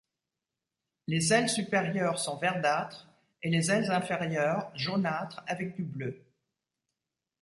Les 1.05 1.31
ailes 1.31 1.47
supérieures 1.47 2.17
sont 2.17 2.35
verdâtres 2.37 3.07
et 3.43 3.51
les 3.51 3.69
ailes 3.69 3.91
inférieures 3.91 4.71
jaunâtres 4.75 5.43
avec 5.45 5.75
du 5.75 5.83
bleu. 5.83 6.25